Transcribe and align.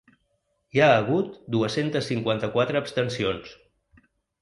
Hi 0.75 0.81
ha 0.85 0.87
hagut 0.93 1.37
dues-centes 1.57 2.09
cinquanta-quatre 2.13 2.83
abstencions. 2.83 3.57